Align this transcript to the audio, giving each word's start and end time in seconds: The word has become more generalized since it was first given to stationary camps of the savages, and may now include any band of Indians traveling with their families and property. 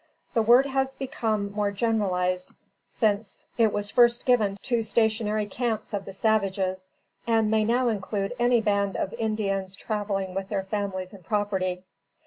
The 0.33 0.41
word 0.41 0.65
has 0.65 0.95
become 0.95 1.51
more 1.51 1.69
generalized 1.69 2.51
since 2.83 3.45
it 3.59 3.71
was 3.71 3.91
first 3.91 4.25
given 4.25 4.57
to 4.63 4.81
stationary 4.81 5.45
camps 5.45 5.93
of 5.93 6.05
the 6.05 6.11
savages, 6.13 6.89
and 7.27 7.51
may 7.51 7.63
now 7.63 7.87
include 7.87 8.33
any 8.39 8.61
band 8.61 8.97
of 8.97 9.13
Indians 9.19 9.75
traveling 9.75 10.33
with 10.33 10.49
their 10.49 10.63
families 10.63 11.13
and 11.13 11.23
property. 11.23 11.83